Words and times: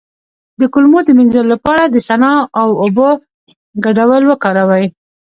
د 0.59 0.61
کولمو 0.73 0.99
د 1.05 1.09
مینځلو 1.17 1.51
لپاره 1.53 1.83
د 1.87 1.95
سنا 2.07 2.33
او 2.61 2.69
اوبو 2.83 3.09
ګډول 3.85 4.21
وکاروئ 4.27 4.85